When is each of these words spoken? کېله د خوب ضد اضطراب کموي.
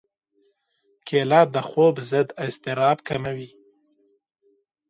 کېله 1.07 1.41
د 1.53 1.55
خوب 1.67 1.95
ضد 2.09 2.27
اضطراب 2.45 2.97
کموي. 3.07 3.49